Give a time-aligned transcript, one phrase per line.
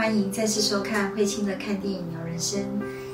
[0.00, 2.58] 欢迎再次收看慧清的看电影聊人生。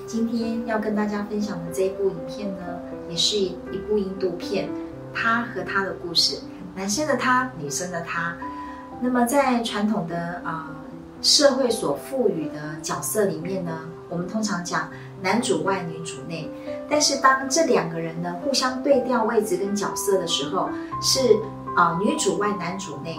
[0.07, 2.62] 今天要跟大家分享的这一部影片呢，
[3.11, 4.69] 也是一部印度片，
[5.12, 6.39] 他和他的故事，
[6.77, 8.36] 男生的他，女生的他。
[9.00, 10.71] 那么在传统的啊、
[11.21, 14.89] 社会所赋予的角色里面呢，我们通常讲
[15.21, 16.48] 男主外女主内。
[16.89, 20.68] 但是当这两个人呢互相对调位置跟角色的时候，
[21.03, 21.37] 是
[21.75, 23.18] 啊、女主外男主内。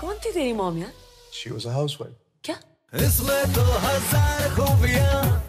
[0.00, 0.92] कौन थी तेरी मॉम यार
[1.34, 2.56] शी वॉज हाउस वाइफ क्या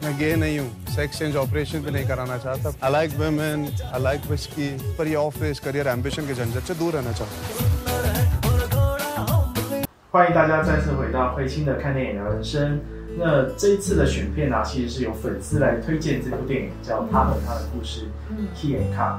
[0.04, 3.60] मैं गे नहीं हूँ सेक्स चेंज ऑपरेशन भी नहीं कराना चाहता I like women
[3.94, 7.72] I like whisky पर ये ऑफिस करियर एम्बिशन के झंझट से दूर रहना चाहता हूँ
[10.14, 12.80] 欢迎大家再次回到慧清的看电影聊人生。
[13.18, 19.18] 那这一次的选片呢、啊，其实是由粉丝来推荐这部电影，叫《他和他的故事》嗯 （Key and Ka）。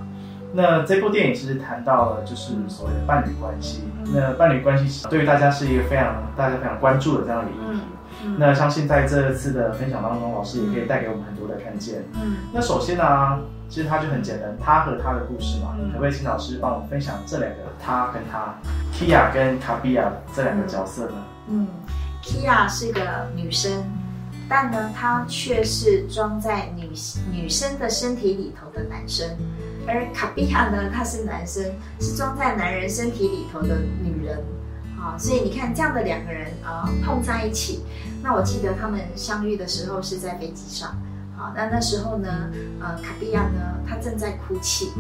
[0.52, 3.84] 那这部电影其实谈到了就是所谓的伴侣关系。
[4.12, 7.82] 那伴侣关系对于大家是一个非常大家非常关注的这样的议题。
[8.24, 12.04] 嗯那相信在这次的分享当中，老师也可以带给我们很多的看见。
[12.16, 18.54] 嗯那首先呢、其实它就很简单，他和他的故事嘛，嗯可不可以请老师帮我们分享这两个他跟他
[18.94, 21.14] ，Kia 跟卡比亚这两个角色呢？
[21.48, 21.68] 嗯
[22.22, 23.02] ，Kia 是个
[23.36, 23.72] 女生，
[24.50, 26.90] 但呢，她却是装在女
[27.32, 29.30] 女生的身体里头的男生，
[29.90, 31.64] 而卡比亚呢，他是男生，
[32.00, 34.40] 是装在男人身体里头的女人。
[35.00, 37.86] 啊，所以你看这样的两个人啊、碰在一起，
[38.22, 40.94] 那我记得他们相遇的时候是在飞机上。
[41.38, 42.52] 好，那那时候呢，
[42.82, 44.92] 呃，卡比亚呢，她正在哭泣，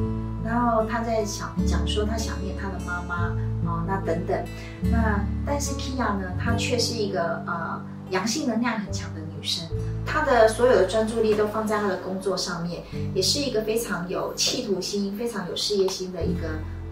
[0.41, 3.35] 然后她在想讲说她想念她的妈妈，
[3.66, 4.41] 哦，那等等，
[4.89, 9.66] 那但是 Kia 呢，她却是一个呃阳性能量很强的女生，
[10.05, 12.83] 她的所有的专注力都放在她的工作上面，
[13.13, 16.50] 也是一个非常有企图心、非常有事业心的一个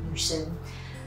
[0.10, 0.38] 女生。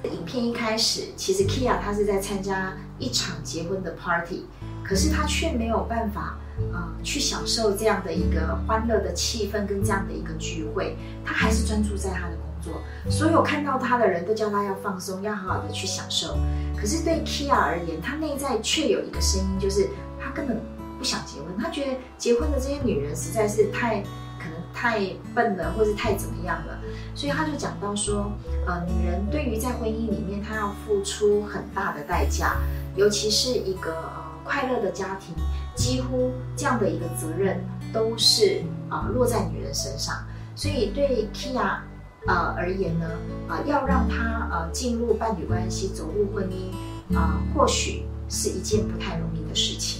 [0.05, 4.45] 影片一开始，其实 Kia 她是在参加一场结婚的 party，
[4.85, 6.39] 可是她却没有办法，
[6.73, 12.81] 呃，去享受这样的一个欢乐的气氛跟这样的一个聚会，她还是专注在她的工作。
[13.11, 16.39] 所有看到她的人都叫她要放松，要好好的去享受。
[16.77, 19.87] 可是对 Kia 而言，她内在却有一个声音，就是
[20.19, 20.59] 她根本
[21.01, 24.03] 不想结婚，他觉得结婚的这些女人实在是太
[24.39, 25.01] 可能太
[25.35, 26.79] 笨了，或是太怎么样了。
[27.15, 28.31] 所以他就讲到说，
[28.67, 32.59] 呃，女人对于在婚姻里面，她要付出很大的代价，
[32.97, 34.13] 尤其是一个呃
[34.45, 35.35] 快乐的家庭，
[35.75, 40.15] 几乎这样的一个责任都是啊、落在女人身上。
[40.55, 41.79] 所以对 Kia
[42.27, 43.09] 呃而言呢，
[43.49, 50.00] 啊、要让她呃进入伴侣关系，走入婚姻啊、或许是一件不太容易的事情。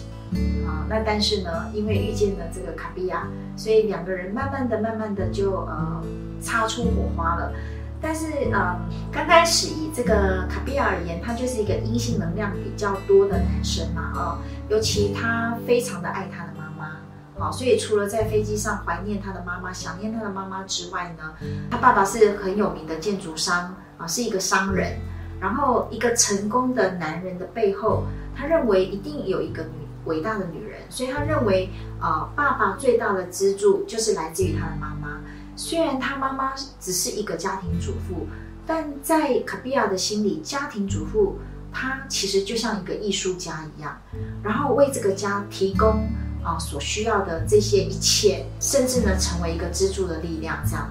[0.67, 6.03] 啊，那但是呢，因为遇见了这个卡比亚，所以两个人慢慢的、慢慢的就呃
[6.41, 7.53] 擦出火花了。
[8.03, 8.81] 但是呃，
[9.13, 14.39] 刚开始以这个卡比亚而言，他就是一个阴性能量比较多的男生嘛，哦，
[14.71, 16.97] 尤其他非常的爱他的妈妈。
[17.39, 21.35] 好，所以除了在飞机上怀念他的妈妈、想念他的妈妈之外呢，
[21.71, 24.99] 他爸爸是很有名的建筑商啊，是一个商人。
[25.41, 28.05] 然后，一个成功的男人的背后，
[28.37, 29.63] 他认为一定有一个
[30.05, 35.21] 伟大的女人，所以他认为啊、呃爸爸最大的支柱就是来自于他的妈妈。
[35.57, 38.27] 虽然他妈妈只是一个家庭主妇，
[38.67, 41.39] 但在卡比亚的心里，家庭主妇
[41.71, 43.95] 她其实就像一个艺术家一样，
[44.43, 46.09] 然后为这个家提供
[46.43, 50.59] 啊、所需要的这些一切，甚至呢成为一个支柱的力量。
[50.65, 50.91] 这样，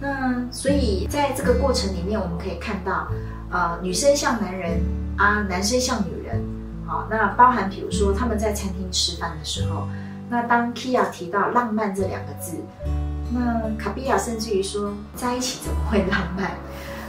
[0.00, 3.08] 那所以在这个过程里面，我们可以看到，
[3.50, 4.80] 呃，女生像男人
[5.18, 6.57] 啊，男生像女人。
[6.88, 9.86] 好，那包含比如说他们在餐厅吃饭的时候，
[10.30, 12.56] 那当 Kia 提到浪漫这两个字，
[13.30, 16.52] 那卡比亚甚至于说，在一起怎么会浪漫？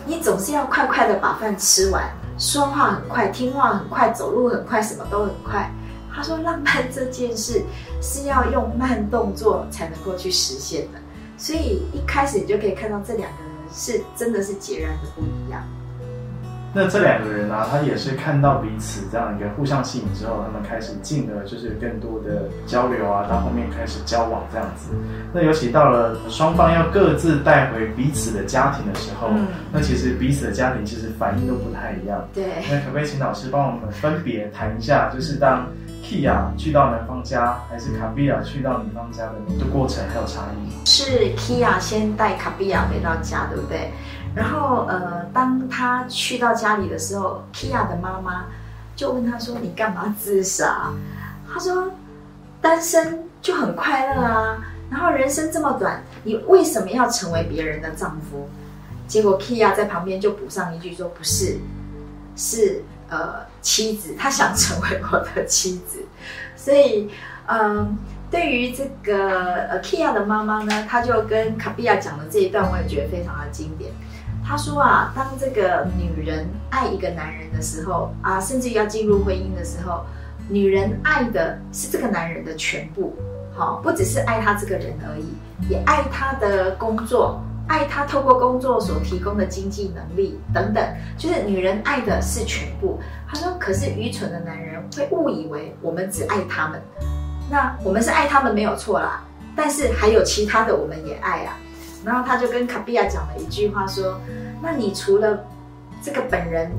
[0.06, 2.04] 你总是要快快的把饭吃完，
[2.38, 5.72] 说话很快，听话很快，走路很快，什么都很快。
[6.14, 7.64] 他说，浪漫这件事
[8.02, 11.00] 是要用慢动作才能够去实现的。
[11.38, 15.64] 所以一开始你就可以看到这两个人是真的是截然的不一样。
[16.74, 24.92] 那这两个人呢、他也是看到彼此这样一个互相吸引之后，他们开始进而就是更多的交流啊，到后面开始交往这样子。
[25.34, 32.28] 那尤其到了双方要各自带回彼此的家庭的时候，嗯那其实彼此的家庭其实反应都不太一样。
[32.34, 35.68] 对，那可不可以请老师帮我们分别谈一下，就是当
[36.04, 40.86] Kia 去到男方家，还是卡比亚去到女方家的的过程还有差异？
[40.86, 43.92] 是 Kia 先带卡比亚回到家，对不对？
[44.40, 48.46] 然后呃，当他去到家里的时候，Kia 的妈妈
[48.96, 50.94] 就问他说：“你干嘛自杀？”
[51.52, 51.92] 他说
[52.62, 54.58] ：“单身就很快乐啊，
[54.90, 58.48] 然后人生这么短，你为什么要成为别人的丈夫？”
[59.10, 61.60] 结果 Kia 在旁边就补上一句说：“不是，
[62.38, 66.06] 是呃妻子，他想成为我的妻子。”
[66.56, 67.10] 所以，
[67.48, 67.98] 嗯，
[68.32, 73.92] 对于这个呃 Kia 的妈妈呢，她就跟卡比亚讲的这一段，我也觉得非常的经典。
[74.50, 80.04] 他说啊，当这个女人爱一个男人的时候啊，甚至要进入婚姻的时候，
[80.50, 83.16] 女人爱的是这个男人的全部，
[83.56, 85.36] 好，不只是爱他这个人而已，
[85.70, 87.40] 也爱他的工作。
[87.68, 90.84] 爱他透过工作所提供的经济能力等等，
[91.16, 93.00] 就是女人爱的是全部。
[93.28, 96.82] 他说：“可是愚蠢的男人会误以为我们只爱他们，
[97.52, 99.24] 那我们是爱他们没有错啦，
[99.56, 101.56] 但是还有其他的我们也爱啊。”
[102.06, 104.20] 然后他就跟卡比亚讲了一句话说
[104.62, 105.46] ：“那你除了
[106.02, 106.72] 这个本人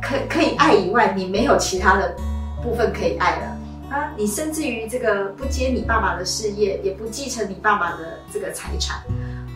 [0.00, 2.14] 可可以爱以外，你没有其他的
[2.62, 3.58] 部分可以爱了
[3.90, 4.12] 啊！
[4.16, 9.02] 你甚至于这个不接你爸爸的事业，也不继承你爸爸的这个财产。”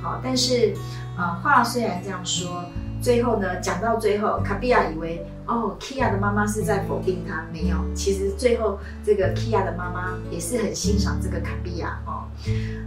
[0.02, 0.74] 好但是，
[1.16, 2.64] 啊，话虽然这样说，
[3.00, 12.24] 最后呢，讲到最后，卡比亚以为哦，Kia 的妈妈是在否定他，没有，其实最后这个 Kia 的妈妈也是很欣赏这个卡比亚哦。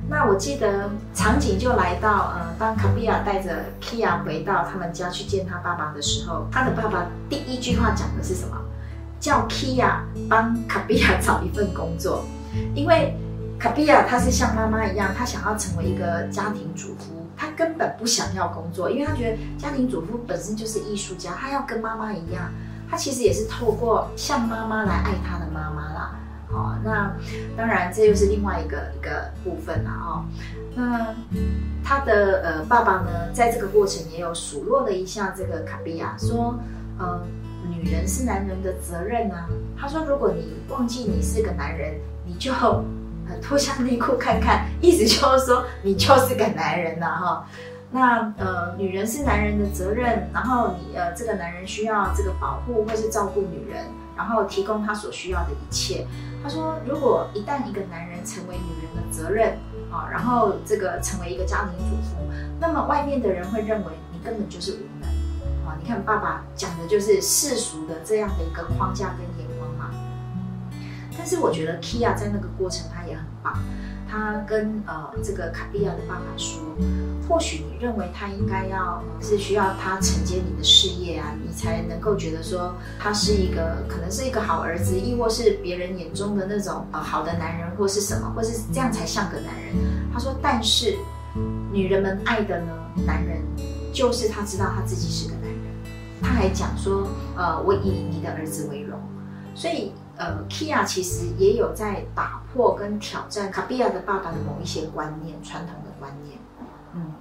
[0.10, 8.58] 那我记得场景就来到，呃，当卡比亚带着 Kia 回到他们家去见他爸爸的时候，他的爸爸第一句话讲的是什么？
[9.20, 12.26] 叫 Kia 帮卡比亚找一份工作，
[12.76, 13.16] 因为。
[13.60, 22.52] 卡比亚，她是像妈妈一样，她想要成为一个家庭主妇，他根本不想要工作，因为他觉得家庭主妇本身就是艺术家，他要跟妈妈一样，
[22.92, 26.16] 他其实也是透过像妈妈来爱他的妈妈啦。
[26.52, 27.16] 好，那
[27.56, 29.92] 当然这又是另外一个一个部分啦。
[30.04, 30.26] 哦，
[30.76, 31.16] 那
[31.82, 36.60] 他的呃爸爸呢，在这个过程也有数落了一下这个卡比亚，说，
[36.98, 37.22] 呃，
[37.70, 39.48] 女人是男人的责任啊。
[39.78, 41.94] 他说，如果你忘记你是个男人，
[42.26, 42.52] 你就。
[43.42, 47.46] 脱下内裤看看，意思就是说你就是个男人了哈。
[47.92, 53.84] 那呃，女人是男人的责任，然后你呃，这个男人需要这个保护或是照顾女人，
[54.16, 56.06] 然后提供他所需要的一切。
[56.44, 59.58] 他说，如果一旦一个男人成为女人的责任
[59.92, 62.18] 啊，然后这个成为一个家庭主妇，
[62.60, 65.10] 那么外面的人会认为你根本就是无能
[65.68, 65.76] 啊。
[65.82, 69.39] 你看爸爸讲的就是世俗的这样的一个框架跟。
[71.22, 73.54] 但是我觉得 Kia 在那个过程他也很棒，
[74.10, 76.64] 他跟呃这个卡比亚的爸爸说，
[77.28, 89.76] 或许你认为他应该要是需要他承接你的事业啊，你才能够觉得说他是一个可能是一个好儿子，亦或是别人眼中的那种呃好的男人或是什么，或是这样才像个男人。
[90.14, 90.98] 他说，但是
[91.74, 92.72] 女人们爱的呢，
[93.06, 93.42] 男人
[93.92, 95.60] 就是他知道他自己是个男人。
[96.22, 98.98] 他还讲说，呃，我以你的儿子为荣，
[99.54, 99.92] 所以。
[100.20, 106.38] 呃，Kia 其实也有在打破跟挑战卡比亚的爸爸的某一些观念，传统的观念。
[106.94, 107.14] 嗯，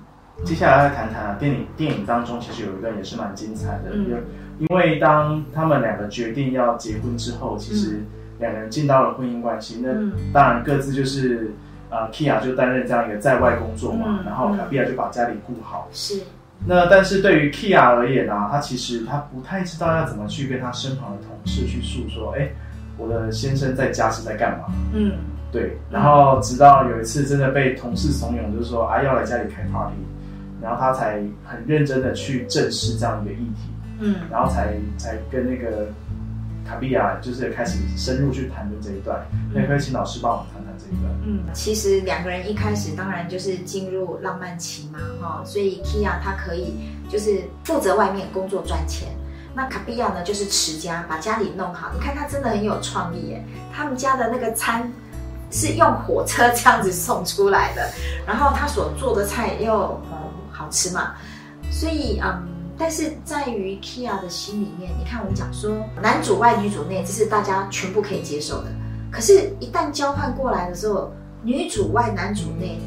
[0.45, 1.65] 接下来要谈谈电影。
[1.77, 4.23] 电影当中其实有一段也是蛮精彩的，因为
[4.59, 8.05] 因为当他们两个决定要结婚之后，其实
[8.41, 9.81] 两个人进到了婚姻关系。
[9.81, 9.91] 那
[10.33, 11.53] 当然各自就是
[11.91, 15.87] 呃，Kia 就担任这样一个在外工作嘛，然后卡比亚就把家里顾好。
[15.93, 16.21] 是。
[16.67, 22.49] 那但是对于 Kia 而言呢，他其实他不太知道要怎么去跟他身旁的同事去诉说，哎。
[22.99, 24.67] 我的先生在家是在干嘛？
[24.93, 25.13] 嗯，
[25.53, 25.79] 对。
[25.91, 29.95] 然后直到有一次真的被同事怂恿，就是说啊要来家里开 party，
[30.61, 33.71] 然后他才很认真的去正视这样一个议题。
[34.01, 35.89] 嗯，然后才才跟那个
[36.67, 39.21] 卡比亚就是开始深入去谈论这一段。
[39.53, 41.13] 那可以请老师帮我们谈谈这一段。
[41.25, 46.75] 嗯，其实两个人一开始当然就是进入浪漫期嘛，哈，所以 Kia 他可以
[47.09, 49.09] 就是负责外面工作赚钱。
[49.59, 51.91] 那卡比亚呢，就是持家，把家里弄好。
[51.93, 54.89] 你看他真的很有创意耶，他们家的那个餐
[55.51, 57.91] 是用火车这样子送出来的，
[58.25, 60.17] 然后他所做的菜又嗯
[60.53, 61.17] 好吃嘛，
[61.73, 62.41] 所以嗯，
[62.79, 68.71] 但是在于 Kia 的心里面，你看我们讲说男主外女主内，这是大家全部可以接受的，
[69.11, 71.13] 可是，一旦交换过来的时候，
[71.43, 72.81] 女主外男主内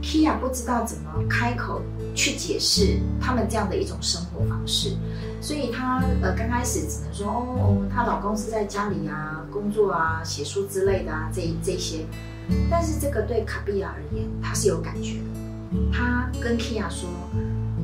[0.00, 1.82] ，Kia 不知道怎么开口
[2.14, 4.96] 去解释他们这样的一种生活方式。
[5.44, 12.06] 所以她呃刚开始只能说哦，她老公是在家里啊工作啊写书之类的啊这这些，
[12.70, 15.24] 但是这个对卡比亚而言，他是有感觉的。
[15.92, 17.10] 他跟 Kia 说：“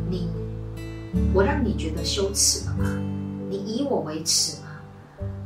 [0.08, 0.30] 你，
[1.34, 2.84] 我让你觉得羞耻了吗？
[3.50, 4.68] 你以我为耻吗？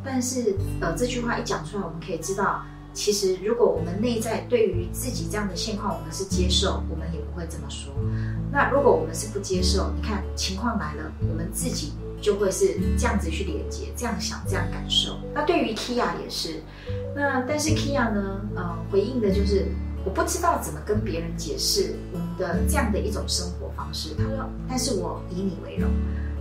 [0.05, 7.93] 但是呃这句话一讲出来，我们可以知道，其实如果我们内在对于自己这样的现况，我们是接受，我们也不会这么说。
[8.53, 11.93] 那如果我们是不接受，你看情况来了，我们自己
[12.25, 15.19] 就会是这样子去连接，这样想，这样感受。
[15.35, 16.63] 那对于 Kia 也是，
[17.15, 19.67] 那但是 Kia 呢，呃，回应的就是
[20.07, 24.15] 我不知道怎么跟别人解释我们的这样的一种生活方式。
[24.17, 25.91] 他说，但是我以你为荣。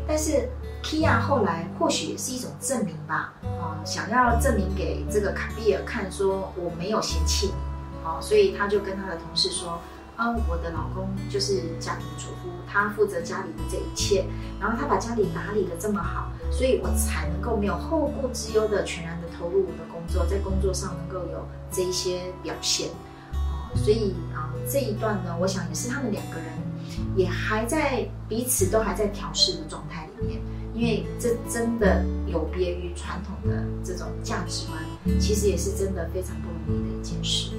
[0.08, 0.48] 但是
[0.82, 7.54] Kia 后来或许也是一种证明吧，啊，想要证明给这个卡比尔看，说我没有嫌弃你，
[8.06, 9.82] 好，所以他就跟他的同事说。
[10.16, 14.26] 啊，我的老公就是家庭主妇，他负责家里的这一切，
[14.60, 22.90] 然后他把家里打理的这么好，所以我才能够没有后顾之忧的全然的投入我的工作，在工作上能够有这一些表现。
[23.34, 26.48] 啊，所以啊这一段呢，我想也是他们两个人
[27.16, 30.40] 也还在彼此都还在调试的状态里面，
[30.76, 34.80] 因为这真的有别于传统的这种价值观，
[35.20, 37.54] 其实也是真的非常不容易的一件事。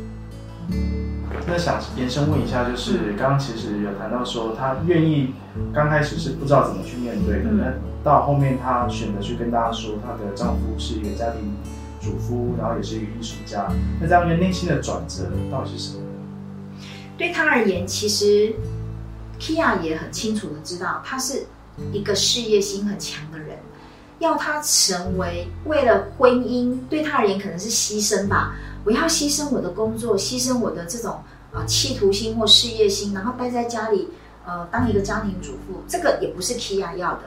[1.46, 5.34] 那想延伸问一下，就是刚刚其实有谈到说，她愿意
[5.72, 11.54] 刚开始是不知道怎么去面对的，那到后面她选择去跟大家说，她的丈夫是一个家庭
[12.00, 16.04] 主夫，然后也是一个艺术家，那这样一个内心的转折到底是什么？
[17.18, 18.54] 对她而言，其实
[19.38, 21.46] Kia 也很清楚的知道，她是
[21.92, 23.58] 一个事业心很强的人，
[24.18, 28.54] 要她成为为了婚姻，对她而言可能是牺牲吧。
[28.84, 31.22] 我要牺牲我的工作，牺牲我的这种
[31.52, 34.10] 啊企图心或事业心，然后待在家里，
[34.46, 37.22] 呃，当一个家庭主妇，这个也不是 Kia 要的。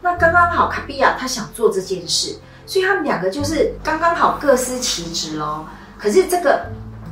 [0.00, 2.36] 那刚刚好，卡比亚他想做这件事，
[2.66, 5.66] 所以他们两个就是刚刚好各司其职哦。
[5.98, 6.66] 可是这个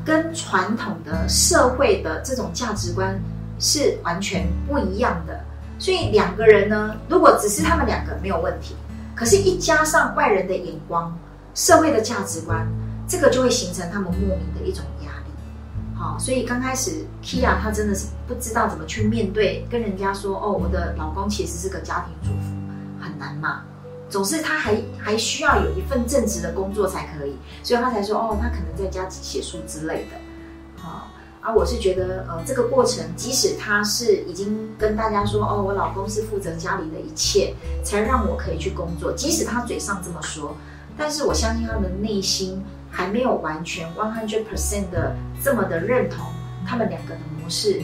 [0.04, 3.20] 跟传统的社会的这种价值观
[3.58, 5.40] 是完全不一样的。
[5.78, 8.74] 所以两个人呢，如果只是他们两个没有问题，
[9.14, 11.16] 可是一加上外人的眼光、
[11.54, 12.66] 社会的价值观。
[13.08, 22.52] 这个就会形成他们莫名的一种压力，好，所以刚开始 Kia 她真的是不知道怎么去面对，跟人家说哦，我的老公其实是个家庭主妇，
[23.00, 23.62] 很难嘛，
[24.10, 31.08] 总是他还还需要有一份正职的工作才可以，所以他才说哦，他可能在家写书之类的，好，
[31.40, 40.56] 而，我是觉得呃，这个过程即使他是已经跟大家说哦，我老公是负责家里的一切，才让我可以去工作，即使他嘴上这么说，
[40.98, 42.60] 但是我相信他的内心。
[42.96, 46.24] 还没有完全 one hundred percent 的这么的认同，
[46.66, 47.82] 他们两个的模式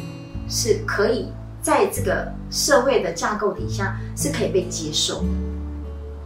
[0.48, 5.28] 是可以在这个社会的架构底下是可以被接受的。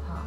[0.07, 0.23] 好，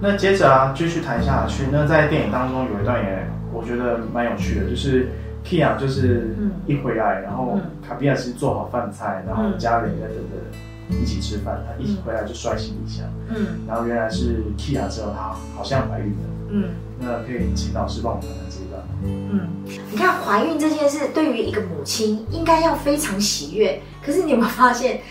[0.00, 1.62] 那接着啊，继续谈下去。
[1.70, 5.08] 那在电影当中有一段也我觉得蛮有趣的，就是
[5.44, 6.34] Kia 就是
[6.66, 10.58] 一回来，然后卡比亚是做好饭菜，然后家人在等着
[10.90, 16.68] 一起吃饭，他一起回来就摔行李箱，嗯，然后原来是 Kia 之后，她好像怀孕了，嗯。
[16.98, 18.88] 那可以请老师帮我们谈谈这一段吗？
[19.04, 19.48] 嗯，
[19.90, 23.82] 你看怀孕这件事，对于一个母亲应该要非常喜悦。
[24.02, 25.02] 可是你有没有发现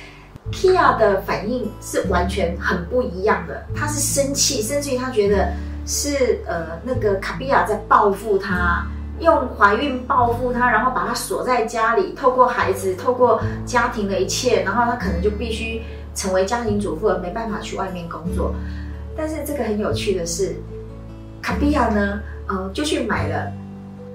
[0.51, 3.67] ，Kia 的反应是完全很不一样的？
[3.75, 5.53] 她是生气，甚至于她觉得
[5.85, 8.87] 是呃那个卡比亚在报复她，
[9.19, 15.81] 用怀孕报复他，然后把他锁在家里，透过孩子，透过家庭的一切，然后他可能就必须
[16.13, 18.53] 成为家庭主妇而，没办法去外面工作。
[19.15, 20.55] 但是这个很有趣的是。
[21.41, 22.19] 卡比亚呢，
[22.49, 23.51] 嗯，就去买了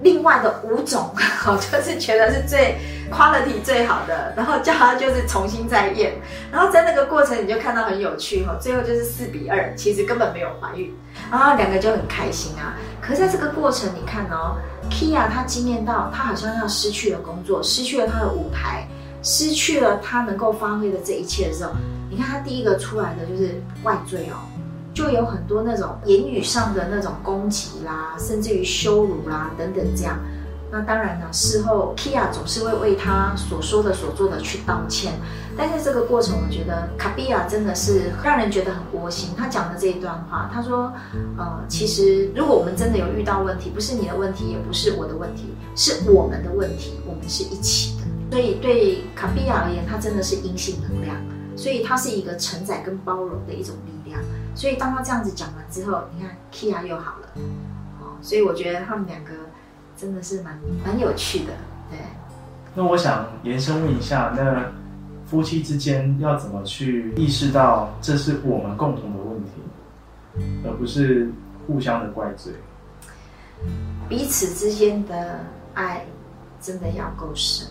[0.03, 2.77] 另外的五种，好， 就是觉得是最
[3.11, 6.13] quality 最好的，然后叫他就是重新再验，
[6.51, 10.95] 然后在那个过程你就看到很有趣哈，最后就是四比二，其实根本没有怀孕，
[11.31, 12.77] 然后两个就很开心啊。
[13.01, 14.57] 可是在这个过程，你看哦
[14.91, 18.87] ，Kia 他惊艳到他好像要失去了工作，失去了他的舞台，
[19.23, 21.73] 失去了他能够发挥的这一切的时候，
[22.11, 24.37] 你看他第一个出来的就是外罪哦。
[25.01, 30.19] 就有很多那种言语上的那种攻击啦，甚至于羞辱啦等等这样。
[30.71, 35.15] 那当然呢，事后 Kia 总是会为他所说的、所做的去道歉。
[35.57, 39.31] 但是这个过程，我觉得卡比亚真的是让人觉得很窝心。
[39.35, 40.93] 他讲的这一段话，他说
[41.39, 48.05] ：“呃，其实如果我们真的有遇到问题，不是你的问题，也不是我的问题，是我们的问题，我们是一起的。
[48.31, 51.17] 所以对卡比亚而言，他真的是阴性能量，
[51.57, 54.00] 所以他是一个承载跟包容的一种力量。”
[54.61, 57.29] 所以当他这样子讲完之后，你看 Kia 又好了，
[57.99, 59.33] 哦，所以我觉得他们两个
[59.97, 61.53] 真的是蛮蛮有趣的，
[61.89, 61.99] 对。
[62.75, 64.71] 那我想延伸问一下，那
[65.25, 71.33] 夫妻之间要怎么去意识到这是我们共同的问题，而不是
[71.67, 72.53] 互相的怪罪？
[74.11, 75.41] 彼此之间的
[75.73, 76.05] 爱
[76.61, 77.67] 真的要够深，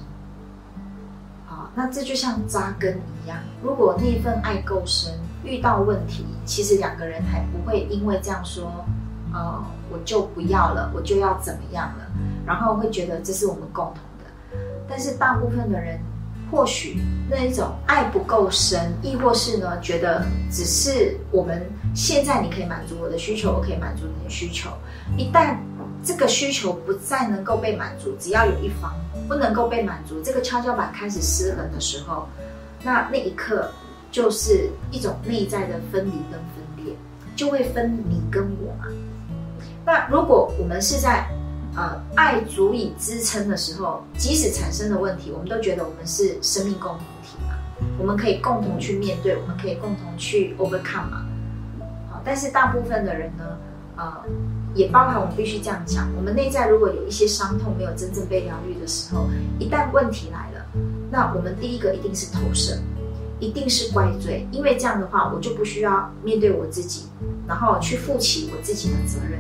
[1.76, 8.86] 那这就像扎根一样，如果那份爱够深，遇到问题，其实两个人还不会因为这样说，
[9.34, 12.06] 呃，我就不要了，我就要怎么样了，
[12.46, 14.60] 然后会觉得这是我们共同的。
[14.90, 16.00] 但是大部分的人，
[16.52, 24.70] 或许那一种爱不够深，亦或是呢，觉得只是我们现在你可以满足我的需求，我可以满足你的需求，
[25.16, 25.56] 一旦
[26.02, 28.94] 这个需求不再能够被满足，只要有一方
[29.28, 32.28] 不能够被满足，这个跷跷板开始失衡的时候，
[32.84, 33.70] 那那一刻
[34.10, 36.96] 就是一种内在的分离跟分裂，
[37.36, 38.86] 就会分你跟我嘛。
[39.86, 41.28] 那如果我们是在
[41.76, 47.56] 呃爱足以支撑的时候，即使产生的问题，我们都觉得我们是生命共同体嘛，
[48.00, 51.26] 我们可以共同去面对，我们可以共同去 overcome 嘛。
[52.10, 53.58] 好，但是大部分的人呢，
[53.98, 54.24] 呃。
[54.76, 59.28] 也包含我们必须这样讲，我们内在如果有一些伤痛没有真正被疗愈的时候，
[59.60, 60.66] 一旦问题来了，
[61.12, 62.78] 那我们第一个一定是投射，
[63.40, 67.08] 一定是怪罪，因为这样的话我就不需要面对我自己，
[67.48, 69.40] 然后去负起我自己的责任。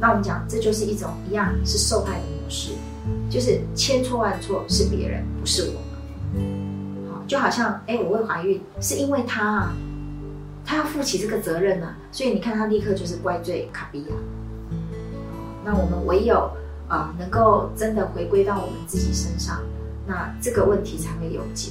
[0.00, 2.72] 那我们讲这就是一种一样是受害的模式，
[3.28, 7.12] 就是千错万错是别人，不是我。
[7.12, 9.72] 好，就好像哎，我会怀孕是因为他啊。
[10.66, 14.08] 他要负起这个责任呢，所以你看他立刻就是怪罪卡比亚。
[15.64, 16.50] 那我们唯有
[16.88, 19.62] 啊，能够真的回归到我们自己身上，
[20.08, 21.70] 那这个问题才会有解。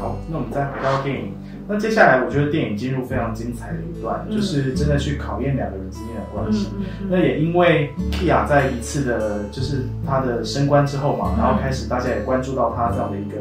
[0.00, 1.34] 好，那我们再回到电影。
[1.66, 6.68] 那接下来我觉得电影进入非常精彩的一段，就是真的去考验两个人之间的关系。
[7.08, 13.38] 那也因为 Kia 在一次的，就是他的升官之后嘛，然后开始大家也关注到他这样的一个。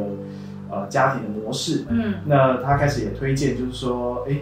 [0.74, 4.38] 呃，家庭的模式，嗯，那他开始也推荐，就是说，哎，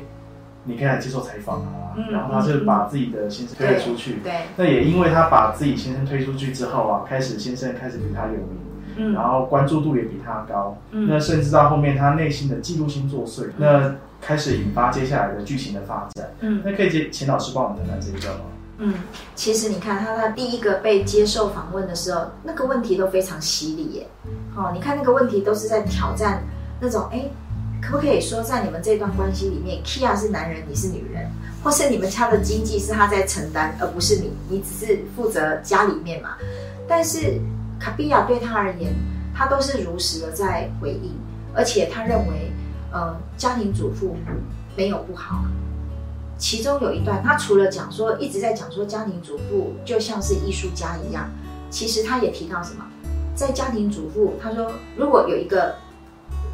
[0.64, 8.58] 你可以来接受采访啊，然后他就把自己的先生推了出去，对，那也因为他把自己先生推出去之后啊，开始先生开始比他有名，
[8.98, 18.46] 嗯，然后关注度也比他高，嗯，那甚至到后面他内心的嫉妒心作祟，那开始引发接下来的剧情的发展，嗯，那可以请请老师帮我们谈谈这一段吗？
[18.84, 18.96] 嗯，
[19.36, 24.08] 其实你看他，他第一个被接受访问的时候，那个问题都非常犀利耶。
[24.56, 26.42] 哦，你看那个问题都是在挑战
[26.80, 27.30] 那种，哎，
[27.80, 31.30] 可不可以说在你们这段关系里面，Kia 是男人，你是女人，
[31.64, 36.32] 或是你们家的经济是他在承担，而不是你，你只是负责家里面嘛？
[36.88, 37.40] 但是
[37.80, 38.96] 卡比亚对他而言，
[39.32, 41.14] 他都是如实的在回应，
[41.54, 42.52] 而且他认为，
[42.92, 44.18] 呃，家庭主妇
[44.76, 45.46] 没有不好。
[46.42, 51.30] 其中有一段，他除了讲说一直在讲说家庭主妇就像是艺术家一样，
[51.70, 52.84] 其实他也提到什么，
[53.36, 55.76] 在家庭主妇，他说如果有一个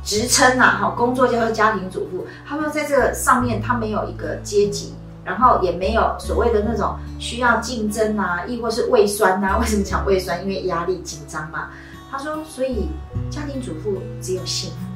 [0.04, 10.44] 职称呐，哈，工作叫做家庭主妇，他说在这个上面他没有一个阶级，然后也没有所谓的那种需要竞争啊，亦或是胃酸呐，为什么讲胃酸？
[10.44, 11.70] 因为压力紧张嘛。
[12.12, 12.90] 他说，所以
[13.30, 14.87] 家庭主妇只有幸福。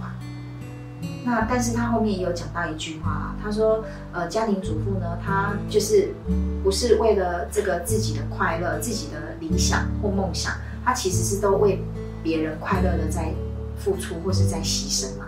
[1.23, 6.11] 那但是他后面也有讲到一句话，他说，呃，家庭主妇呢，她就是
[6.63, 10.51] 不是为了这个自己的快乐、自己的理想或梦想，
[10.83, 11.79] 她其实是都为
[12.23, 13.31] 别人快乐的在
[13.77, 15.25] 付出或是在牺牲嘛。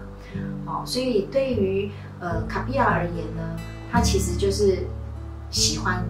[0.66, 3.44] 哦，所以对于呃卡比亚而言呢，
[3.92, 4.80] 他其实就是
[5.52, 6.04] 喜欢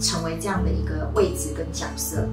[0.00, 2.26] 成为这样的一个位置跟角色，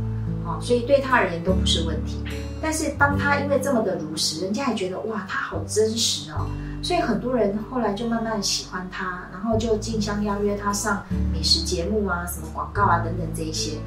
[0.44, 2.24] 哦，所以对他而言都不是问题。
[2.60, 6.48] 但是当他因为这么的如实，人家也觉得哇，他好真实哦。
[6.82, 13.78] 所以很多人后来就慢慢喜欢他，然后就竞相邀约他上美食节目啊、什么广告啊等等这一些。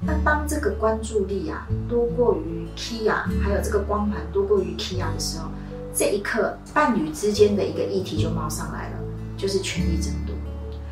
[0.00, 5.48] 那当这个关注力啊多过于 Kia，还有这个光环多过于 Kia 的时候，
[5.94, 8.98] 这一刻伴侣之间的一个议题就冒上来了，
[9.36, 10.34] 就是权力争夺。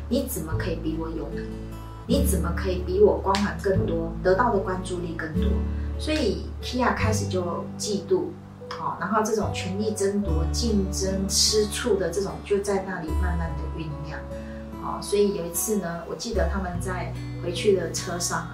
[0.09, 1.27] 你怎么可以比我有？
[2.07, 5.49] 你怎么可以比我光环更多，得到的关注力更多？
[5.97, 8.25] 所以 Kia 开始就嫉妒。
[8.69, 14.19] 好，然后这种权力争夺、竞争、吃醋的这种，就在那里慢慢的酝酿。
[14.81, 18.47] 好，所以有一次呢，我记得他们在回去的车上，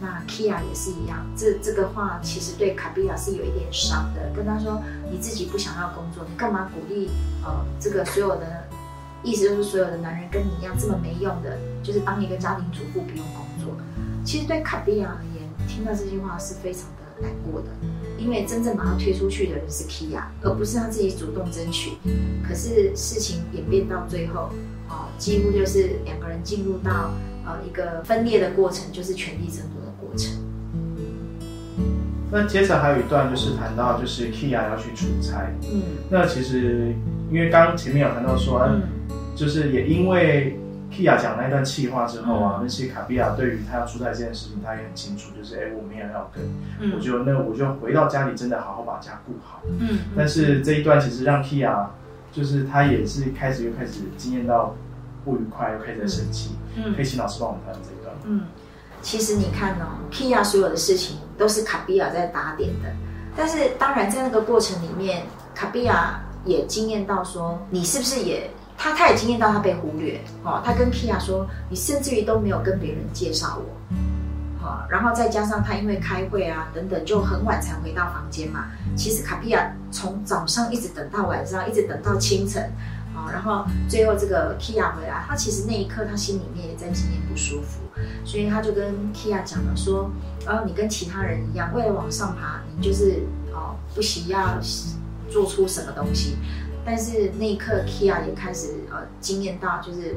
[0.00, 7.10] 那 Kia 也是一样，这这个话其实对卡比亚是有一点伤的，跟他说你自己不想要工作，你干嘛鼓励
[7.44, 8.64] 呃这个所有的，
[9.22, 13.74] 意思就是所有的男人跟你一样这么没用的，就是当一个家庭主妇不用工作。
[14.24, 17.68] 其实对卡比亚而言，听到这句话是非常的难过的。
[18.18, 21.92] 因为真正把他推出去的人是 Kia，而不是他自己主动争取。
[22.46, 24.50] 可是事情演变到最后，
[24.88, 27.12] 哦，几乎就是两个人进入到
[27.44, 30.32] 呃一个分裂的过程，就是权力争夺的过程。
[32.30, 35.48] 那接着还有一段就是谈到，就是 Kia 要去出差。
[35.72, 36.94] 嗯，那其实
[37.30, 38.82] 因为刚前面有谈到说，嗯，
[39.36, 40.58] 就是也因为
[40.96, 46.42] Kia 讲那段气话之后啊，嗯那些卡比亚对于他要出差这件事情，他也很清楚，就是哎，我没有要跟，
[46.90, 49.60] 我嗯就那我就回到家里，真的好好把家顾好。
[49.78, 51.86] 嗯，但是这一段其实让 Kia
[52.32, 54.74] 就是他也是开始又开始经验到
[55.24, 56.56] 不愉快，又开始在生气。
[56.76, 58.14] 嗯可以请老师帮我们谈谈这一段？
[58.24, 58.46] 嗯，
[59.02, 62.88] 其实你看哦，Kia 所有的事情都是卡比亚在打点的，
[63.36, 73.96] 但是当然在那个过程里面，卡比亚也经验到说，你是不是也他他也经验到他被忽略哦，他跟 Kia 说，你甚至于都没有跟别人介绍我。
[74.66, 78.66] 哦，然后再加上他因为开会啊等等，就很晚才回到房间嘛。
[78.96, 82.72] 其实卡比亚从早上一直等到晚上，一直等到清晨，
[83.14, 87.80] 啊、然后最后这个 Kia 回来，他其实那一刻他心里面也在经验不舒服，
[88.24, 90.10] 所以他就跟 Kia 讲了说，
[90.46, 94.58] 呃，你跟其他人一样，为了往上爬，你就是哦不惜要
[95.30, 96.36] 做出什么东西。
[96.86, 100.14] 但是那一刻 Kia 也开始呃经验到，就是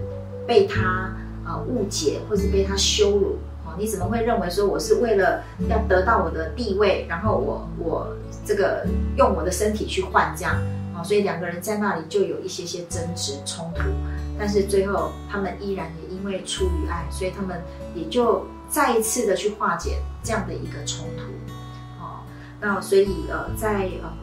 [0.47, 1.11] 被他
[1.45, 3.37] 呃误解，或是被他羞辱。
[3.65, 8.85] 哦，你怎么会认为说我是为了要得到我的地位，然后我我这个
[9.17, 10.55] 用我的身体去换这样？
[10.95, 13.81] 哦，所以两个人在那里就有一些些争执冲突，
[14.37, 17.59] 但是最后他们依然也因为出于爱，所以他们
[17.95, 21.23] 也就再一次的去化解这样的一个冲突。
[21.99, 22.21] 哦，
[22.61, 24.13] 那所以呃，在呃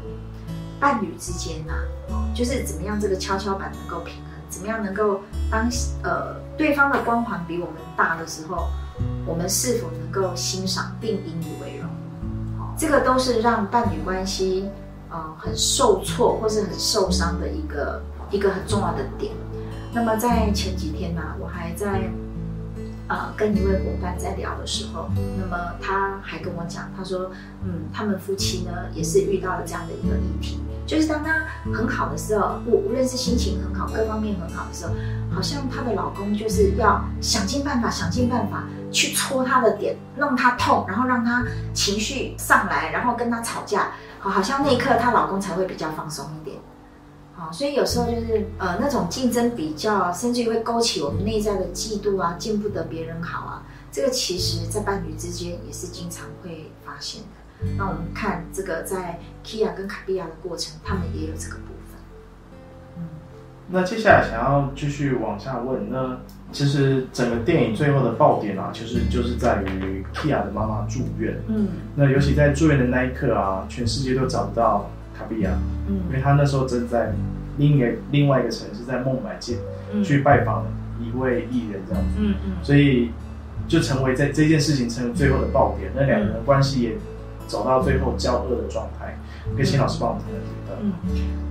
[0.81, 1.73] 伴侣之间呐、
[2.11, 5.69] 哦，就是怎么样这个跷跷板能够平衡，怎么样能够当
[6.03, 8.69] 呃对方的光环比我们大的时候，
[9.27, 11.89] 我们是否能够欣赏并引以为荣？
[12.59, 14.69] 哦，这个都是让伴侣关系
[15.11, 19.33] 呃很受挫或是很受伤的一个一个很重要的点。
[19.93, 22.11] 那么在前几天呢、我还在
[23.09, 25.09] 呃跟一位伙伴在聊的时候，
[25.39, 27.31] 那么他还跟我讲，他说，
[27.65, 31.45] 嗯，他们夫妻呢也是遇到了这样的一个议题，就是当他
[31.75, 34.93] 很好的时候，无无论是心情很好，各方面很好的时候，
[35.35, 41.45] 好像她的老公就是要想尽办法，想尽办法去戳她的点，弄她痛，然后让她
[41.75, 46.57] 情绪上来，然后跟她吵架，好，好像那一刻她老公才会比较放松一点。
[47.35, 57.29] 好，所以有时候就是呃那种竞争比较，甚至于会勾起我们内在的嫉妒啊，见不得别人好啊，这个其实在伴侣之间也是经常会发现的。
[57.77, 61.99] 那我们看这个在 Kia 跟卡比亚的过程，他们也有这个部分。
[62.99, 63.05] 嗯。
[63.69, 66.19] 那接下来想要继续往下问，那
[66.53, 71.35] 其实整个电影最后的爆点啊，其实就是在于 Kia 的妈妈住院。
[71.49, 71.69] 嗯。
[71.95, 75.51] 那尤其在住院的那一刻啊，全世界都找不到卡比亚，
[75.89, 75.97] 嗯。
[76.09, 77.13] 因为嗯他那时候正在
[77.57, 79.59] 另一个另外一个城市，在孟买见
[79.93, 80.05] 嗯。
[80.05, 80.65] 去拜访
[81.01, 82.53] 一位艺人这样子，嗯嗯。
[82.63, 83.11] 所以
[83.67, 86.97] 就成为在这件事情成为最后的爆点，那两个人的关系也
[87.47, 89.19] 走到最后交恶的状态。
[89.57, 90.79] 可以请老师帮我们谈谈这一段。
[90.83, 90.93] 嗯，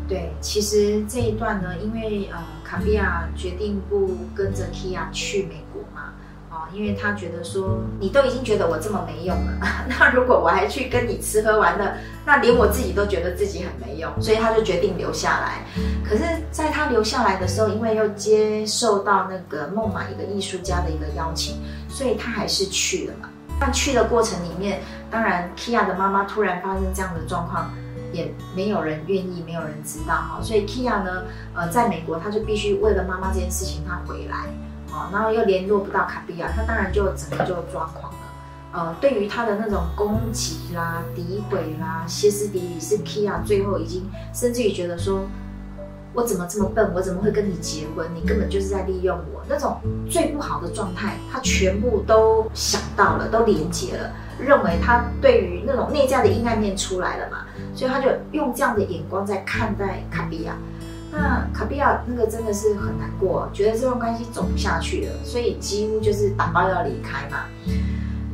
[0.08, 6.12] 对，其实这一段呢，因为呃卡比亚决定不跟着 Kia 去美国嘛，
[6.50, 9.54] 哦，因为他觉得说你都已经觉得我这么没用了，
[9.88, 11.94] 那如果我还去跟你吃喝玩乐，
[12.26, 15.64] 那连我自己都觉得自己很没用，所以他就决定留下来。
[16.04, 21.56] 可是，在他留下来的时候，因为又接受到那个孟买一个艺术家的一个邀请，
[21.88, 23.30] 所以他还是去了嘛。
[23.60, 27.72] 那去的过程里面，当然 Kia 的妈妈突然发生这样的状况，
[28.12, 30.40] 也没有人愿意，没有人知道哈。
[30.42, 34.48] 所以 Kia 呢，呃，在美国他就必须为了妈妈这件事情，他回来，
[34.92, 38.20] 哦，然后又联络不到卡比亚，他当然就整个就抓狂了。
[38.74, 45.22] 呃，对于他的那种攻击啦、诋毁啦、歇斯底里，是 Kia 最后已经甚至于觉得说，
[46.16, 46.92] 我怎么这么笨？
[46.96, 48.08] 我怎么会跟你结婚？
[48.16, 49.44] 你根本就是在利用我。
[49.48, 49.78] 那种
[50.10, 60.56] 最不好的状态，他全部都想到了，都连接了，认为他对于那种内在的阴暗面出来了嘛，所以他就用这样的眼光在看待卡比亚。
[61.12, 67.46] 那卡比亚那个真的是很难过，觉得这段关系走不下去了，所以几乎就是打包要离开嘛。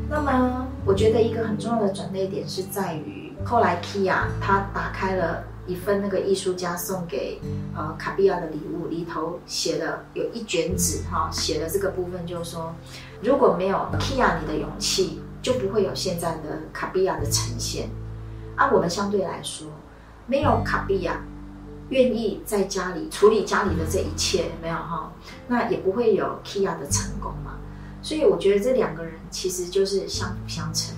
[0.10, 7.40] 那么，我觉得一个很重要的转捩点是在于后来 Kia 他打开了一份那个艺术家送给
[7.74, 12.76] 呃卡比亚的礼物，里头写了有一卷纸哈，写了这个部分就是说，
[13.22, 17.90] 如果没有 Kia 你的勇气，就不会有现在的卡比亚的呈现。
[18.58, 19.66] 啊，我们相对来说，
[20.28, 21.24] 没有卡比亚
[21.90, 25.12] 愿意在家里处理家里的这一切，没有哈，
[25.48, 27.54] 那也不会有 Kia 的成功嘛。
[28.02, 30.94] 所以我觉得这两个人其实就是相辅相成，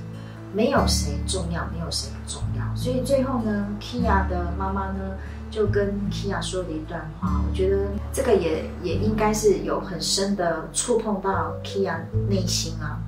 [0.54, 2.64] 没有谁重要，没有谁不重要。
[2.76, 5.00] 所以最后呢，Kia 的妈妈呢
[5.50, 11.96] 就跟 Kia 说了一段话，我觉得这个也也应该是有很深的触碰到 Kia
[12.30, 13.00] 内心啊。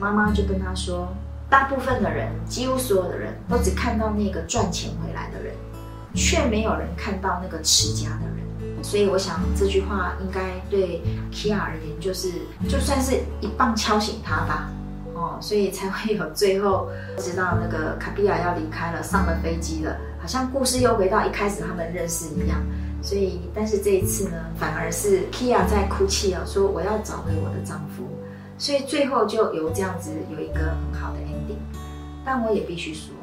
[0.00, 1.08] 妈妈就跟他说，
[1.48, 5.54] 大部分的人，几乎所有的人都只看到那个赚钱回来的人，
[6.14, 8.82] 却没有人看到那个持家的人。
[8.82, 12.32] 所以我想这句话应该对 Kia 而言，就是
[12.68, 14.68] 就算是一棒敲醒他吧。
[15.14, 22.60] 哦，所以才会有最后知道那个卡比亚要离开了，上了飞机了，好像故事又回到一开始他们认识一样。
[23.00, 28.02] 所以，但是这一次呢，反而是 Kia 在哭泣啊，说我要找回我的丈夫。
[28.56, 31.58] 所以最后就有这样子有一个很好的 ending。
[32.24, 33.14] 但我也必须说，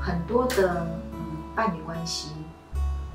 [0.00, 1.18] 很多的嗯
[1.56, 2.30] 伴侣关系，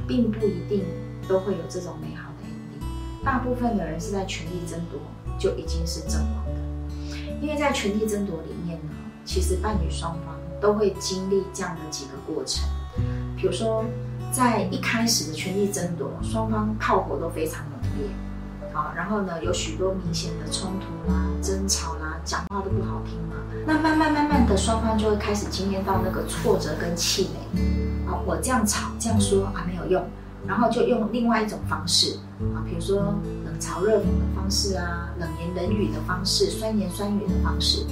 [0.06, 0.84] 并不一定
[1.28, 3.26] 都会有这种美好的 ending。
[3.26, 5.00] 大部分的人是在权力争夺
[5.40, 6.43] 就已经是阵亡。
[7.44, 8.94] 因为在权力争夺里面呢，
[9.26, 12.64] 其实伴侣双方都会经历这样的几个过程。
[13.36, 13.84] 比如说，
[14.32, 18.08] 在一开始的权力争夺，双方炮火都非常猛烈，
[18.72, 23.36] 好，然后呢，有许多明显的冲突啦、争吵啦，讲话都不好听嘛。
[23.68, 27.62] 那慢慢慢慢的，双方就会开始经验到那个挫折跟气馁。
[28.10, 30.02] 啊，我这样吵这样说啊没有用，
[30.48, 32.18] 然后就用另外一种方式
[32.56, 33.14] 啊，比如说。
[33.64, 37.86] 嘲热讽的方式啊，冷言冷语的方式，酸言酸语的方式，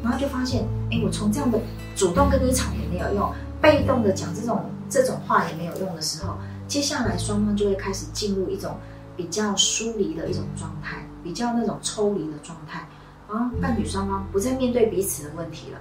[0.00, 1.58] 然后就发现，哎，我从这样的
[1.96, 6.36] 主动跟你吵也没有用，被动的讲这种这种话也没有用的时候，
[6.68, 8.76] 接下来双方就会开始进入一种
[9.16, 12.86] 比较疏离的一种状态，比较那种抽离的状态，
[13.28, 15.80] 啊，伴侣双方不再面对彼此的问题了，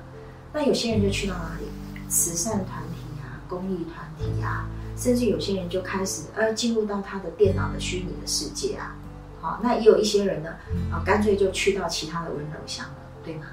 [0.51, 1.67] 那有些人就去到哪里？
[2.09, 8.95] 慈善团体啊，公益团体啊，甚至有些人就开始呃进入到他的电脑的虚拟的世界啊。
[9.45, 10.49] 啊，那也有一些人呢，
[10.91, 13.45] 啊，干脆就去到其他的温柔乡了，对吗？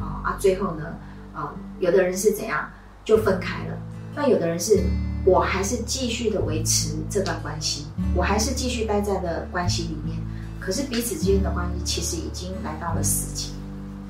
[0.00, 0.94] 啊啊，最后呢，
[1.34, 2.70] 啊，有的人是怎样
[3.04, 3.76] 就分开了，
[4.16, 4.82] 那有的人是，
[5.26, 10.16] 我还是继续的维持这段关系，我还是继续待在的关系里面，
[10.58, 13.50] 可是彼此之间的关系其实已经来到了死结，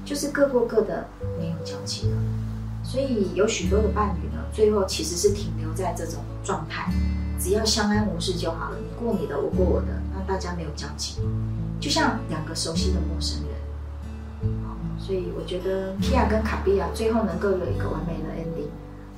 [0.05, 2.17] 就是各过各的，没有交集了。
[2.85, 6.93] 所以有许多的伴侣呢，最后其实是停留在这种状态，
[7.39, 9.89] 只要相安无事就好了，你过你的，我过我的。
[10.15, 11.21] 那大家没有交集，
[11.81, 13.55] 就像两个熟悉的陌生人。
[14.99, 18.71] 所以我觉得皮亚跟卡比亚最后能够有一个完美的 ending，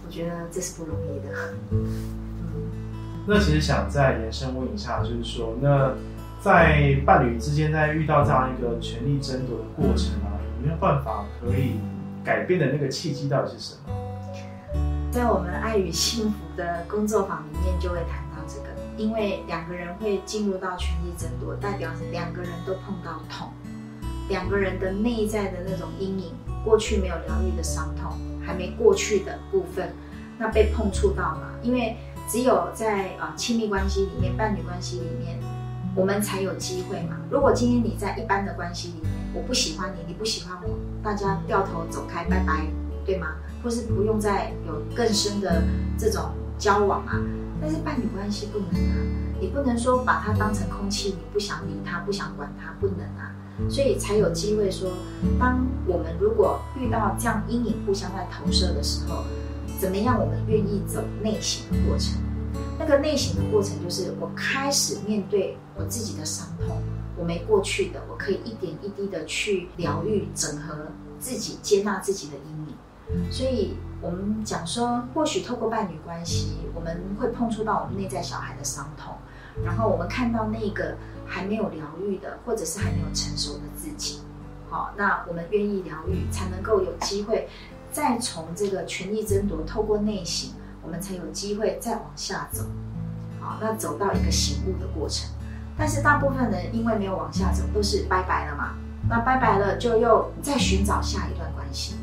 [0.05, 1.55] 我觉得这是不容易的。
[3.29, 5.95] 那其实想再延伸问一下，就是说，那
[6.41, 11.79] 在伴侣之间在遇到这样一个权力争夺的过程啊，有没有办法可以
[12.25, 14.06] 改变的那个契机到底是什么？
[15.11, 18.67] 在我们爱与幸福的工作坊里面就会谈到这个。
[18.97, 23.49] 因为两个人会进入到权力争夺，代表是两个人都碰到痛，
[24.31, 26.33] 两个人的内在的那种阴影，
[26.65, 29.93] 过去没有疗愈的伤痛，还没过去的部分，
[30.39, 31.51] 那被碰触到嘛？
[31.63, 31.95] 因为
[32.27, 35.39] 只有在啊亲密关系里面、伴侣关系里面，
[35.95, 37.19] 我们才有机会嘛。
[37.31, 40.71] 如果今天你在一般的关系里面，我不喜欢你，你不喜欢我，
[41.03, 42.67] 大家掉头走开，拜拜，
[43.07, 43.29] 对吗？
[43.63, 45.63] 或是不用再有更深的
[45.99, 47.21] 这种交往啊？
[47.61, 48.97] 但是伴侣关系不能啊，
[49.41, 53.33] 你不能说把它当成空气，你不想理他，不想管他，不能啊。
[53.71, 54.91] 所以才有机会说，
[55.41, 59.25] 当我们如果遇到这样阴影互相在投射的时候，
[59.81, 60.21] 怎么样？
[60.21, 62.21] 我们愿意走内省的过程。
[62.79, 66.77] 那个内省的过程就是我开始面对我自己的伤痛，
[67.17, 70.89] 我没过去的，我可以一点一滴的去疗愈、整合
[71.19, 72.66] 自己，接纳自己的阴影。
[73.31, 73.77] 所以。
[74.03, 79.15] 我们讲说，或许透过伴侣关系，我们会碰触到我们内在小孩的伤痛，
[79.65, 84.21] 然后我们看到那个还没有疗愈的，或者是还没有成熟的自己。
[84.69, 87.49] 好，那我们愿意疗愈，才能够有机会
[87.91, 90.51] 再从这个权力争夺，透过内省，
[90.83, 92.65] 我们才有机会再往下走。
[93.41, 95.29] 好，那走到一个醒悟的过程。
[95.77, 98.75] 但是大部分人因为没有往下走，都是拜拜了嘛。
[99.09, 101.97] 那拜拜了，就又再寻找下一段关系。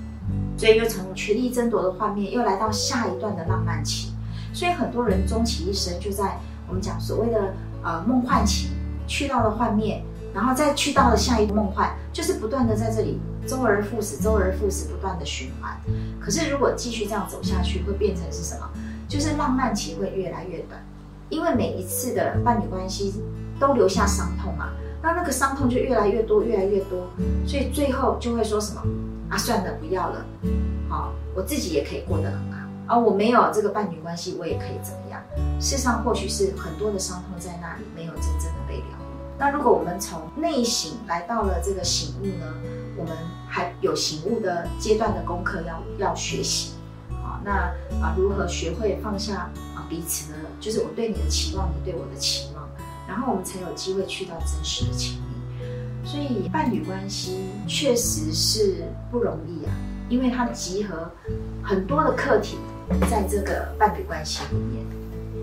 [0.57, 4.13] 所以又从权力争夺的画面，又来到下一段的浪漫期。
[4.53, 6.37] 所以很多人终其一生就在
[6.67, 8.69] 我们讲所谓的呃梦幻期，
[9.07, 15.75] 去到了幻灭，然后再去到了下一个梦幻，就是不断的在这里周而复始，周而复始，不断的循环。
[16.19, 18.69] 可是如果继续这样走下去，会变成是什么？
[19.09, 20.79] 就是浪漫期会越来越短，
[21.29, 23.13] 因为每一次的伴侣关系
[23.59, 24.69] 都留下伤痛嘛。
[25.01, 27.09] 那那个伤痛就越来越多，越来越多，
[27.45, 28.81] 所以最后就会说什么
[29.33, 30.23] 啊，算了，不要了，
[30.87, 35.19] 好，我自己也可以过得很好啊，我没有这个伴侣关系，我也可以怎么样？
[35.59, 39.15] 事实上，或许是很多的伤痛在那里没有真正的被疗愈。
[39.39, 42.45] 那如果我们从内省来到了这个醒悟呢，
[42.95, 43.17] 我们
[43.49, 46.73] 还有醒悟的阶段的功课要要学习，
[47.09, 52.69] 好，那啊如何学会放下啊彼此呢，就是我对你的期望，你对我的期望。
[53.07, 55.32] 然后我们才有机会去到真实的亲密，
[56.03, 57.37] 所以伴侣关系
[57.67, 59.71] 确实是不容易啊，
[60.09, 61.09] 因为它集合
[61.61, 62.57] 很多的课题
[63.09, 64.85] 在这个伴侣关系里面，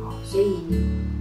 [0.04, 0.58] 好，所以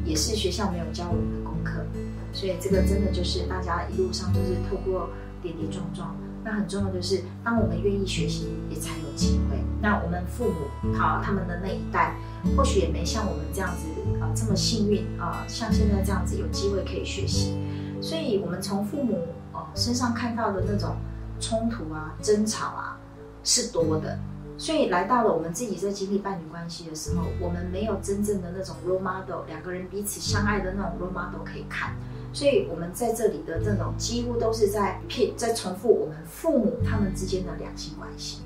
[0.05, 1.85] 也是学校没有教我们的功课，
[2.33, 5.09] 所以这个真的就是大家一路上都是透过
[5.41, 6.15] 跌跌撞撞。
[6.41, 9.57] 那很重要就是，当我们愿意学习，也才有机会。
[9.81, 12.15] 那我们父母好，他们的那一代，
[12.55, 13.87] 或许也没像我们这样子
[14.21, 17.57] 啊、呃、这么幸运啊、像现在这样子有机会可以学习。
[18.01, 20.95] 所以，我们从父母哦、身上看到的那种
[21.39, 22.99] 冲突啊、争吵啊
[23.43, 24.17] 是多的。
[24.57, 31.95] 所以来到了我们自己在经历伴侣关系的时候，我们没有真正的那种 role model，两个人彼此相爱的那种 role model 可以看。
[32.33, 38.41] 所以我们在这里的这种几乎都是在骗，在重复我们父母他们之间的两性关系。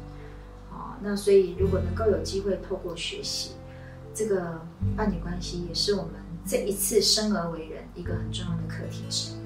[0.71, 3.51] 哦，那所以如果能够有机会透过学习，
[4.13, 4.61] 这个
[4.95, 6.13] 伴侣关系也是我们
[6.45, 9.42] 这一次生而为人一个很重要的课题之一。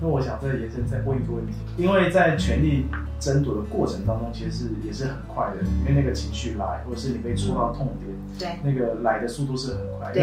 [0.00, 2.86] 那我想再延伸再问一个问题，因为在权力
[3.20, 10.12] 争夺的过程当中，其实是也是很快的，因为那个情绪来，或者是你被戳到痛点，对，那个来的速度是很快。
[10.12, 10.22] 对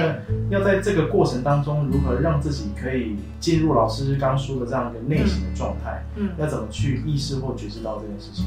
[0.49, 6.03] 那要在这个过程当中，如何让自己可以进入老师刚说的这样一个内心的状态？
[6.17, 8.45] 嗯，要怎么去意识或觉知到这件事情？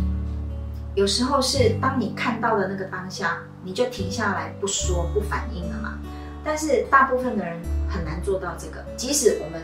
[0.94, 5.98] 有时候是当你看到的那个当下，你就停下来不说不反应了嘛。
[6.44, 9.62] 但是大部分的人很难做到这个，即使我们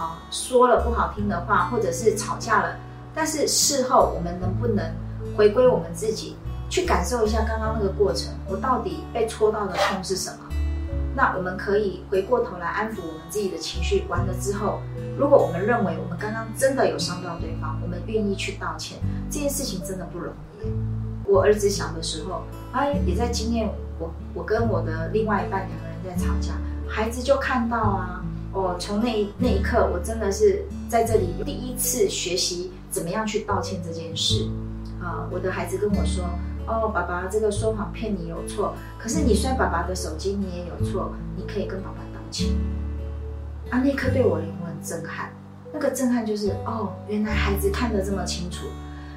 [0.00, 2.76] 啊、说了不好听的话，或者是吵架了，
[3.14, 4.84] 但是事后我们能不能
[5.36, 6.36] 回归我们自己，
[6.70, 10.38] 去感受一下刚刚那个过程，我到底被戳到的痛是什么？
[11.14, 14.80] 那我们可以回过头来安抚我们自己的情绪，完了之后，
[15.18, 18.96] 如果我们认为我们刚刚真的有伤到对方，我们愿意去道歉，
[19.28, 20.32] 这件事情真的不容
[20.62, 20.68] 易。
[21.26, 26.54] 我儿子小的时候，他也在经验我，我跟我的另外一半两个人在吵架，
[26.88, 28.19] 孩子就看到啊，
[28.52, 34.48] 哦，从那那一刻，我真的是在这里第一次学习怎么样去道歉这件事。
[35.00, 36.24] 啊、我的孩子跟我说，
[36.66, 42.48] 哦，爸爸这个说谎骗你有错，可是你摔爸爸的手机你也有错，你可以跟爸爸道歉。
[43.70, 45.32] 啊，那一刻对我灵魂很震撼，
[45.72, 48.66] 那个震撼就是哦，原来孩子看得这么清楚，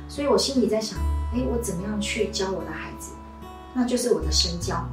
[0.08, 0.98] 所以我心里在想，
[1.34, 3.12] 哎，我怎么样去教我的孩子？
[3.74, 4.90] 那就是我的身教嘛，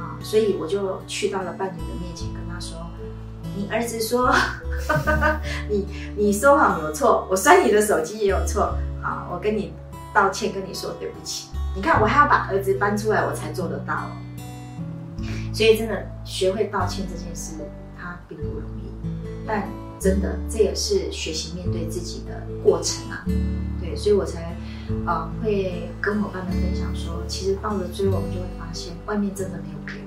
[0.00, 2.47] 啊，所以我就去到了伴侣的面前，跟，
[3.58, 4.32] 你儿子说，
[5.68, 5.84] 你
[6.16, 9.72] 你说谎有错，我摔你的手机也有错，好，我跟你
[10.14, 11.48] 道歉，跟你说对不起。
[11.74, 14.06] 你看，我还要把儿子搬出来，我才做得到。
[15.52, 17.54] 所以，真的学会道歉这件事，
[18.00, 18.92] 它并不容易，
[19.44, 19.68] 但
[19.98, 23.24] 真的这也是学习面对自己的过程啊。
[23.80, 24.56] 对，所以我才
[25.04, 30.06] 呃会跟伙伴们分享说，其实到了最后，我们就会发现，外面真的没有别人，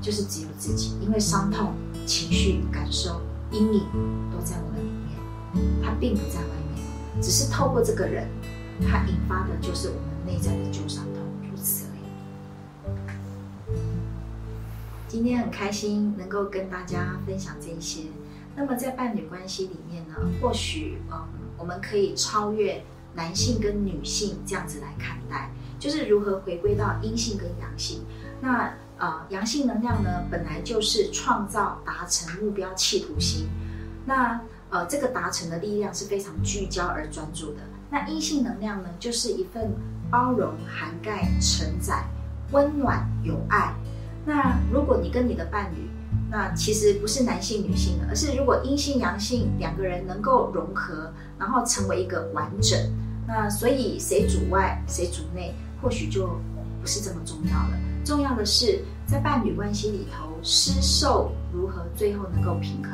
[0.00, 1.72] 就是只有自己，因为伤痛、
[2.10, 3.20] 情绪、感受、
[3.52, 3.86] 阴影
[4.32, 8.28] 都在我们里面，它并不在外面，只是透过这个人，
[8.80, 12.00] 它引发的就是我们内在的旧伤痛，如此而已。
[15.06, 18.06] 今天很开心能够跟大家分享这些。
[18.56, 22.82] 那么在伴侣关系里面呢，或许嗯，我们可以超越
[23.14, 28.00] 男性跟女性这样子来看待，就是如何回归到阴性跟阳性。
[28.40, 33.48] 那呃，阳性能量呢，本来就是创造、达成目标、企图心。
[34.04, 37.60] 那呃，这个达成的力量是非常聚焦而专注的。
[37.90, 39.74] 那阴性能量呢，就是一份
[40.10, 42.04] 包容、涵盖、承载、
[42.52, 43.74] 温暖、有爱。
[44.26, 45.88] 那如果你跟你的伴侣，
[46.30, 52.78] 那其实不是男性女性的，而是如果阴性阳性两个人能够融合，然后成为一个完整，
[53.26, 56.38] 那所以谁主外谁主内，或许就
[56.80, 57.89] 不是这么重要了。
[58.04, 62.92] 重要的是在伴侣关系里头，施受如何最后能够平衡。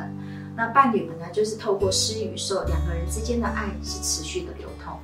[0.56, 4.94] 那伴侣们呢，就是透过施与受，两个人之间的爱是持续的流通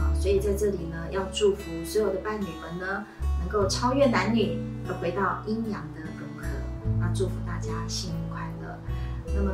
[0.00, 0.12] 啊。
[0.14, 3.04] 所以在这里呢，要祝福所有的伴侣们呢，
[3.40, 6.48] 能够超越男女，而回到阴阳的融合。
[6.98, 8.23] 那祝福大家幸运。
[9.34, 9.52] 那么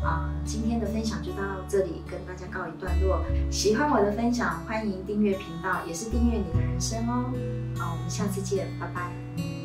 [0.00, 3.22] 啊、今天的分享就到这里，跟大家告一段落。
[3.50, 7.32] 喜欢我的分享，欢迎订阅频道，也是订阅你的人生哦。
[7.76, 9.57] 好，我们下次见，拜拜。